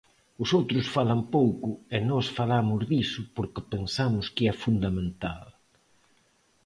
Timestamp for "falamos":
2.37-2.81